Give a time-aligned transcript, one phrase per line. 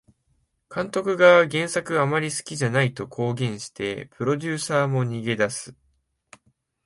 [0.73, 5.75] 監督が原作あんまり好きじゃないと公言してプロデューサーも逃げ出す